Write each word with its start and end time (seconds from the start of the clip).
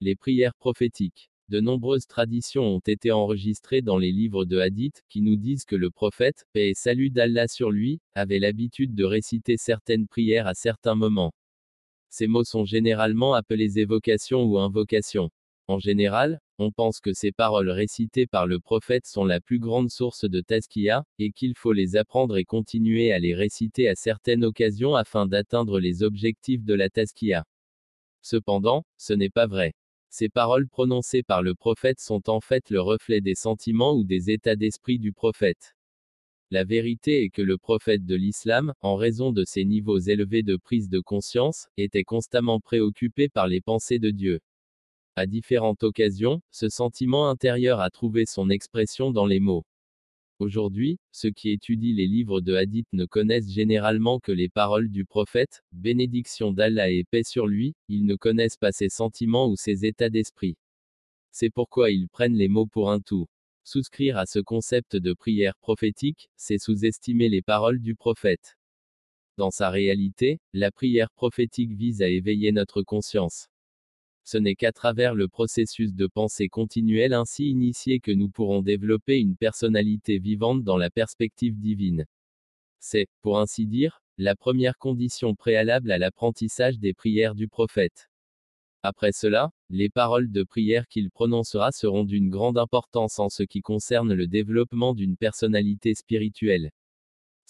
Les 0.00 0.14
prières 0.14 0.54
prophétiques. 0.54 1.28
De 1.48 1.58
nombreuses 1.58 2.06
traditions 2.06 2.62
ont 2.62 2.82
été 2.86 3.10
enregistrées 3.10 3.82
dans 3.82 3.98
les 3.98 4.12
livres 4.12 4.44
de 4.44 4.58
Hadith, 4.58 5.02
qui 5.08 5.22
nous 5.22 5.34
disent 5.34 5.64
que 5.64 5.74
le 5.74 5.90
prophète, 5.90 6.44
paix 6.52 6.70
et 6.70 6.74
salut 6.74 7.10
d'Allah 7.10 7.48
sur 7.48 7.72
lui, 7.72 8.00
avait 8.14 8.38
l'habitude 8.38 8.94
de 8.94 9.02
réciter 9.02 9.56
certaines 9.56 10.06
prières 10.06 10.46
à 10.46 10.54
certains 10.54 10.94
moments. 10.94 11.32
Ces 12.10 12.28
mots 12.28 12.44
sont 12.44 12.64
généralement 12.64 13.34
appelés 13.34 13.80
évocations 13.80 14.44
ou 14.44 14.58
invocations. 14.58 15.30
En 15.66 15.80
général, 15.80 16.38
on 16.58 16.70
pense 16.70 17.00
que 17.00 17.12
ces 17.12 17.32
paroles 17.32 17.70
récitées 17.70 18.28
par 18.28 18.46
le 18.46 18.60
prophète 18.60 19.06
sont 19.06 19.24
la 19.24 19.40
plus 19.40 19.58
grande 19.58 19.90
source 19.90 20.26
de 20.30 20.40
tazkiya, 20.40 21.02
et 21.18 21.32
qu'il 21.32 21.56
faut 21.56 21.72
les 21.72 21.96
apprendre 21.96 22.36
et 22.36 22.44
continuer 22.44 23.10
à 23.10 23.18
les 23.18 23.34
réciter 23.34 23.88
à 23.88 23.96
certaines 23.96 24.44
occasions 24.44 24.94
afin 24.94 25.26
d'atteindre 25.26 25.80
les 25.80 26.04
objectifs 26.04 26.62
de 26.62 26.74
la 26.74 26.88
tazkiya. 26.88 27.44
Cependant, 28.22 28.84
ce 28.96 29.12
n'est 29.12 29.30
pas 29.30 29.48
vrai. 29.48 29.74
Ces 30.10 30.28
paroles 30.28 30.68
prononcées 30.68 31.22
par 31.22 31.42
le 31.42 31.54
prophète 31.54 32.00
sont 32.00 32.28
en 32.30 32.40
fait 32.40 32.70
le 32.70 32.80
reflet 32.80 33.20
des 33.20 33.34
sentiments 33.34 33.94
ou 33.94 34.04
des 34.04 34.30
états 34.30 34.56
d'esprit 34.56 34.98
du 34.98 35.12
prophète. 35.12 35.74
La 36.50 36.64
vérité 36.64 37.24
est 37.24 37.28
que 37.28 37.42
le 37.42 37.58
prophète 37.58 38.06
de 38.06 38.14
l'islam, 38.14 38.72
en 38.80 38.96
raison 38.96 39.32
de 39.32 39.44
ses 39.44 39.66
niveaux 39.66 39.98
élevés 39.98 40.42
de 40.42 40.56
prise 40.56 40.88
de 40.88 41.00
conscience, 41.00 41.68
était 41.76 42.04
constamment 42.04 42.58
préoccupé 42.58 43.28
par 43.28 43.48
les 43.48 43.60
pensées 43.60 43.98
de 43.98 44.10
Dieu. 44.10 44.40
À 45.14 45.26
différentes 45.26 45.82
occasions, 45.82 46.40
ce 46.50 46.70
sentiment 46.70 47.28
intérieur 47.28 47.80
a 47.80 47.90
trouvé 47.90 48.24
son 48.24 48.48
expression 48.48 49.10
dans 49.10 49.26
les 49.26 49.40
mots. 49.40 49.66
Aujourd'hui, 50.40 51.00
ceux 51.10 51.30
qui 51.30 51.50
étudient 51.50 51.96
les 51.96 52.06
livres 52.06 52.40
de 52.40 52.54
Hadith 52.54 52.86
ne 52.92 53.06
connaissent 53.06 53.50
généralement 53.50 54.20
que 54.20 54.30
les 54.30 54.48
paroles 54.48 54.88
du 54.88 55.04
prophète, 55.04 55.64
bénédiction 55.72 56.52
d'Allah 56.52 56.90
et 56.90 57.02
paix 57.02 57.24
sur 57.24 57.48
lui, 57.48 57.74
ils 57.88 58.06
ne 58.06 58.14
connaissent 58.14 58.56
pas 58.56 58.70
ses 58.70 58.88
sentiments 58.88 59.48
ou 59.48 59.56
ses 59.56 59.84
états 59.84 60.10
d'esprit. 60.10 60.56
C'est 61.32 61.50
pourquoi 61.50 61.90
ils 61.90 62.08
prennent 62.08 62.36
les 62.36 62.46
mots 62.46 62.66
pour 62.66 62.92
un 62.92 63.00
tout. 63.00 63.26
Souscrire 63.64 64.16
à 64.16 64.26
ce 64.26 64.38
concept 64.38 64.94
de 64.94 65.12
prière 65.12 65.56
prophétique, 65.58 66.30
c'est 66.36 66.58
sous-estimer 66.58 67.28
les 67.28 67.42
paroles 67.42 67.80
du 67.80 67.96
prophète. 67.96 68.56
Dans 69.38 69.50
sa 69.50 69.70
réalité, 69.70 70.38
la 70.52 70.70
prière 70.70 71.10
prophétique 71.10 71.72
vise 71.72 72.00
à 72.00 72.08
éveiller 72.08 72.52
notre 72.52 72.82
conscience 72.82 73.48
ce 74.28 74.36
n'est 74.36 74.56
qu'à 74.56 74.72
travers 74.72 75.14
le 75.14 75.26
processus 75.26 75.94
de 75.94 76.06
pensée 76.06 76.50
continuelle 76.50 77.14
ainsi 77.14 77.48
initié 77.48 77.98
que 77.98 78.12
nous 78.12 78.28
pourrons 78.28 78.60
développer 78.60 79.18
une 79.18 79.36
personnalité 79.36 80.18
vivante 80.18 80.62
dans 80.64 80.76
la 80.76 80.90
perspective 80.90 81.58
divine. 81.58 82.04
C'est, 82.78 83.06
pour 83.22 83.40
ainsi 83.40 83.66
dire, 83.66 84.02
la 84.18 84.36
première 84.36 84.76
condition 84.76 85.34
préalable 85.34 85.90
à 85.90 85.96
l'apprentissage 85.96 86.78
des 86.78 86.92
prières 86.92 87.34
du 87.34 87.48
prophète. 87.48 88.10
Après 88.82 89.12
cela, 89.12 89.50
les 89.70 89.88
paroles 89.88 90.30
de 90.30 90.42
prière 90.42 90.86
qu'il 90.88 91.10
prononcera 91.10 91.72
seront 91.72 92.04
d'une 92.04 92.28
grande 92.28 92.58
importance 92.58 93.18
en 93.18 93.30
ce 93.30 93.44
qui 93.44 93.62
concerne 93.62 94.12
le 94.12 94.26
développement 94.26 94.92
d'une 94.92 95.16
personnalité 95.16 95.94
spirituelle. 95.94 96.70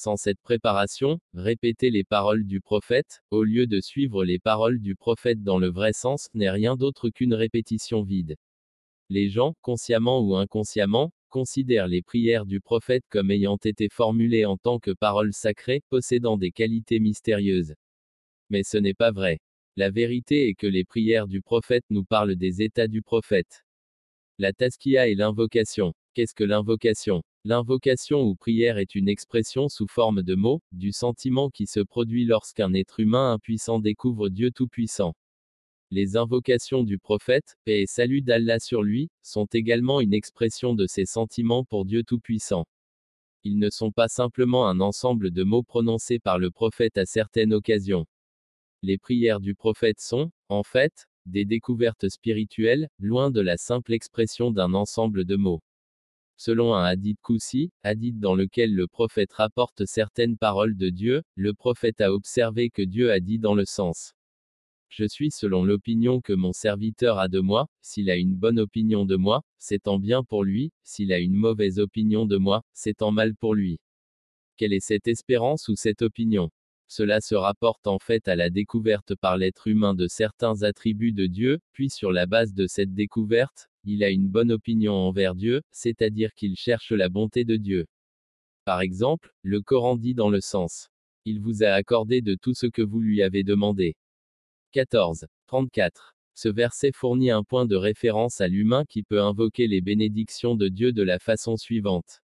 Sans 0.00 0.16
cette 0.16 0.40
préparation, 0.40 1.18
répéter 1.34 1.90
les 1.90 2.04
paroles 2.04 2.44
du 2.46 2.60
prophète, 2.60 3.20
au 3.32 3.42
lieu 3.42 3.66
de 3.66 3.80
suivre 3.80 4.24
les 4.24 4.38
paroles 4.38 4.78
du 4.78 4.94
prophète 4.94 5.42
dans 5.42 5.58
le 5.58 5.66
vrai 5.66 5.92
sens, 5.92 6.28
n'est 6.34 6.52
rien 6.52 6.76
d'autre 6.76 7.10
qu'une 7.10 7.34
répétition 7.34 8.04
vide. 8.04 8.36
Les 9.08 9.28
gens, 9.28 9.56
consciemment 9.60 10.20
ou 10.20 10.36
inconsciemment, 10.36 11.10
considèrent 11.30 11.88
les 11.88 12.00
prières 12.00 12.46
du 12.46 12.60
prophète 12.60 13.02
comme 13.08 13.32
ayant 13.32 13.56
été 13.56 13.88
formulées 13.88 14.44
en 14.44 14.56
tant 14.56 14.78
que 14.78 14.92
paroles 14.92 15.32
sacrées, 15.32 15.82
possédant 15.88 16.36
des 16.36 16.52
qualités 16.52 17.00
mystérieuses. 17.00 17.74
Mais 18.50 18.62
ce 18.62 18.78
n'est 18.78 18.94
pas 18.94 19.10
vrai. 19.10 19.40
La 19.74 19.90
vérité 19.90 20.48
est 20.48 20.54
que 20.54 20.68
les 20.68 20.84
prières 20.84 21.26
du 21.26 21.42
prophète 21.42 21.84
nous 21.90 22.04
parlent 22.04 22.36
des 22.36 22.62
états 22.62 22.86
du 22.86 23.02
prophète. 23.02 23.64
La 24.38 24.52
taskia 24.52 25.08
et 25.08 25.16
l'invocation. 25.16 25.92
Qu'est-ce 26.14 26.36
que 26.36 26.44
l'invocation? 26.44 27.24
L'invocation 27.48 28.24
ou 28.24 28.34
prière 28.34 28.76
est 28.76 28.94
une 28.94 29.08
expression 29.08 29.70
sous 29.70 29.86
forme 29.86 30.22
de 30.22 30.34
mots, 30.34 30.60
du 30.70 30.92
sentiment 30.92 31.48
qui 31.48 31.66
se 31.66 31.80
produit 31.80 32.26
lorsqu'un 32.26 32.74
être 32.74 33.00
humain 33.00 33.32
impuissant 33.32 33.78
découvre 33.78 34.28
Dieu 34.28 34.50
Tout-Puissant. 34.50 35.14
Les 35.90 36.18
invocations 36.18 36.82
du 36.82 36.98
prophète, 36.98 37.56
paix 37.64 37.80
et 37.80 37.86
salut 37.86 38.20
d'Allah 38.20 38.58
sur 38.58 38.82
lui, 38.82 39.08
sont 39.22 39.46
également 39.46 40.02
une 40.02 40.12
expression 40.12 40.74
de 40.74 40.86
ses 40.86 41.06
sentiments 41.06 41.64
pour 41.64 41.86
Dieu 41.86 42.02
Tout-Puissant. 42.04 42.66
Ils 43.44 43.58
ne 43.58 43.70
sont 43.70 43.92
pas 43.92 44.08
simplement 44.08 44.68
un 44.68 44.80
ensemble 44.80 45.30
de 45.30 45.42
mots 45.42 45.62
prononcés 45.62 46.18
par 46.18 46.38
le 46.38 46.50
prophète 46.50 46.98
à 46.98 47.06
certaines 47.06 47.54
occasions. 47.54 48.04
Les 48.82 48.98
prières 48.98 49.40
du 49.40 49.54
prophète 49.54 50.00
sont, 50.00 50.30
en 50.50 50.64
fait, 50.64 51.06
des 51.24 51.46
découvertes 51.46 52.10
spirituelles, 52.10 52.90
loin 52.98 53.30
de 53.30 53.40
la 53.40 53.56
simple 53.56 53.94
expression 53.94 54.50
d'un 54.50 54.74
ensemble 54.74 55.24
de 55.24 55.36
mots. 55.36 55.62
Selon 56.40 56.72
un 56.72 56.84
hadith 56.84 57.20
Koussi, 57.20 57.72
hadith 57.82 58.20
dans 58.20 58.36
lequel 58.36 58.72
le 58.72 58.86
prophète 58.86 59.32
rapporte 59.32 59.86
certaines 59.86 60.36
paroles 60.38 60.76
de 60.76 60.88
Dieu, 60.88 61.24
le 61.34 61.52
prophète 61.52 62.00
a 62.00 62.12
observé 62.12 62.70
que 62.70 62.82
Dieu 62.82 63.10
a 63.10 63.18
dit 63.18 63.40
dans 63.40 63.56
le 63.56 63.64
sens 63.64 64.12
Je 64.88 65.04
suis 65.04 65.32
selon 65.32 65.64
l'opinion 65.64 66.20
que 66.20 66.32
mon 66.32 66.52
serviteur 66.52 67.18
a 67.18 67.26
de 67.26 67.40
moi, 67.40 67.66
s'il 67.82 68.08
a 68.08 68.14
une 68.14 68.36
bonne 68.36 68.60
opinion 68.60 69.04
de 69.04 69.16
moi, 69.16 69.42
c'est 69.58 69.88
en 69.88 69.98
bien 69.98 70.22
pour 70.22 70.44
lui, 70.44 70.70
s'il 70.84 71.12
a 71.12 71.18
une 71.18 71.34
mauvaise 71.34 71.80
opinion 71.80 72.24
de 72.24 72.36
moi, 72.36 72.62
c'est 72.72 73.02
en 73.02 73.10
mal 73.10 73.34
pour 73.34 73.56
lui. 73.56 73.80
Quelle 74.56 74.72
est 74.72 74.78
cette 74.78 75.08
espérance 75.08 75.66
ou 75.66 75.74
cette 75.74 76.02
opinion? 76.02 76.50
Cela 76.86 77.20
se 77.20 77.34
rapporte 77.34 77.88
en 77.88 77.98
fait 77.98 78.28
à 78.28 78.36
la 78.36 78.48
découverte 78.48 79.16
par 79.16 79.38
l'être 79.38 79.66
humain 79.66 79.92
de 79.92 80.06
certains 80.06 80.62
attributs 80.62 81.12
de 81.12 81.26
Dieu, 81.26 81.58
puis 81.72 81.90
sur 81.90 82.12
la 82.12 82.26
base 82.26 82.54
de 82.54 82.68
cette 82.68 82.94
découverte, 82.94 83.67
il 83.84 84.04
a 84.04 84.10
une 84.10 84.28
bonne 84.28 84.52
opinion 84.52 84.92
envers 84.92 85.34
Dieu, 85.34 85.62
c'est-à-dire 85.70 86.34
qu'il 86.34 86.56
cherche 86.56 86.92
la 86.92 87.08
bonté 87.08 87.44
de 87.44 87.56
Dieu. 87.56 87.86
Par 88.64 88.80
exemple, 88.80 89.32
le 89.42 89.62
Coran 89.62 89.96
dit 89.96 90.14
dans 90.14 90.30
le 90.30 90.40
sens 90.40 90.90
Il 91.24 91.40
vous 91.40 91.62
a 91.62 91.68
accordé 91.68 92.20
de 92.20 92.34
tout 92.34 92.54
ce 92.54 92.66
que 92.66 92.82
vous 92.82 93.00
lui 93.00 93.22
avez 93.22 93.44
demandé. 93.44 93.96
14. 94.72 95.26
34. 95.46 96.14
Ce 96.34 96.48
verset 96.48 96.92
fournit 96.92 97.30
un 97.30 97.42
point 97.42 97.66
de 97.66 97.76
référence 97.76 98.40
à 98.40 98.48
l'humain 98.48 98.84
qui 98.84 99.02
peut 99.02 99.22
invoquer 99.22 99.66
les 99.66 99.80
bénédictions 99.80 100.54
de 100.54 100.68
Dieu 100.68 100.92
de 100.92 101.02
la 101.02 101.18
façon 101.18 101.56
suivante. 101.56 102.20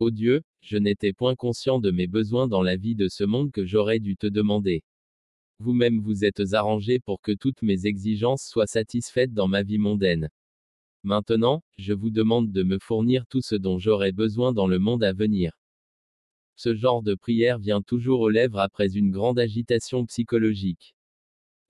Ô 0.00 0.10
Dieu, 0.10 0.42
je 0.60 0.76
n'étais 0.76 1.12
point 1.12 1.36
conscient 1.36 1.78
de 1.78 1.90
mes 1.90 2.06
besoins 2.06 2.48
dans 2.48 2.62
la 2.62 2.76
vie 2.76 2.94
de 2.96 3.08
ce 3.08 3.22
monde 3.22 3.52
que 3.52 3.64
j'aurais 3.64 4.00
dû 4.00 4.16
te 4.16 4.26
demander. 4.26 4.82
Vous-même 5.60 6.00
vous 6.00 6.24
êtes 6.24 6.52
arrangé 6.54 6.98
pour 6.98 7.20
que 7.20 7.32
toutes 7.32 7.62
mes 7.62 7.86
exigences 7.86 8.44
soient 8.44 8.66
satisfaites 8.66 9.32
dans 9.32 9.46
ma 9.46 9.62
vie 9.62 9.78
mondaine. 9.78 10.30
Maintenant, 11.02 11.62
je 11.78 11.94
vous 11.94 12.10
demande 12.10 12.52
de 12.52 12.62
me 12.62 12.78
fournir 12.78 13.26
tout 13.26 13.40
ce 13.40 13.54
dont 13.54 13.78
j'aurai 13.78 14.12
besoin 14.12 14.52
dans 14.52 14.66
le 14.66 14.78
monde 14.78 15.02
à 15.02 15.14
venir. 15.14 15.58
Ce 16.56 16.74
genre 16.74 17.02
de 17.02 17.14
prière 17.14 17.58
vient 17.58 17.80
toujours 17.80 18.20
aux 18.20 18.28
lèvres 18.28 18.58
après 18.58 18.94
une 18.94 19.10
grande 19.10 19.38
agitation 19.38 20.04
psychologique. 20.04 20.94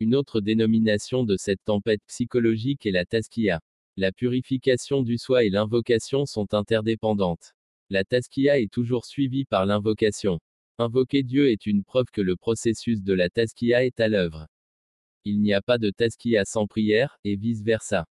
Une 0.00 0.16
autre 0.16 0.40
dénomination 0.40 1.22
de 1.22 1.36
cette 1.36 1.62
tempête 1.64 2.02
psychologique 2.08 2.86
est 2.86 2.90
la 2.90 3.04
taskia. 3.04 3.60
La 3.96 4.10
purification 4.10 5.02
du 5.02 5.16
soi 5.16 5.44
et 5.44 5.50
l'invocation 5.50 6.26
sont 6.26 6.52
interdépendantes. 6.54 7.54
La 7.88 8.02
taskia 8.02 8.58
est 8.58 8.72
toujours 8.72 9.04
suivie 9.04 9.44
par 9.44 9.64
l'invocation. 9.64 10.40
Invoquer 10.78 11.22
Dieu 11.22 11.50
est 11.50 11.66
une 11.66 11.84
preuve 11.84 12.06
que 12.12 12.20
le 12.20 12.34
processus 12.34 13.02
de 13.02 13.12
la 13.12 13.30
taskia 13.30 13.84
est 13.84 14.00
à 14.00 14.08
l'œuvre. 14.08 14.48
Il 15.24 15.40
n'y 15.40 15.52
a 15.52 15.62
pas 15.62 15.78
de 15.78 15.90
taskia 15.90 16.44
sans 16.44 16.66
prière, 16.66 17.18
et 17.22 17.36
vice-versa. 17.36 18.06